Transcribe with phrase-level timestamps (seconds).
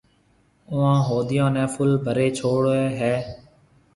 [0.71, 3.15] اُوئون هوديون نَي ڦُل ڀريَ ڇوڙيَ هيَ۔